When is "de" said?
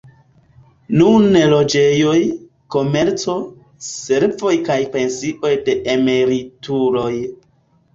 5.71-5.81